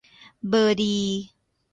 [0.47, 0.97] เบอร์ดี